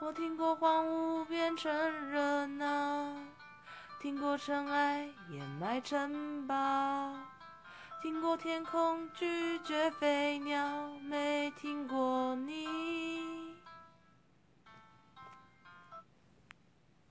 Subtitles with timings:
[0.00, 1.70] 我听过荒芜变成
[2.10, 3.14] 热闹，
[4.00, 7.12] 听过尘埃掩埋城堡，
[8.00, 11.77] 听过天空拒绝飞鸟，没听。